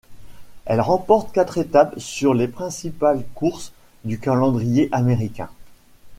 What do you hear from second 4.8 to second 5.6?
américain.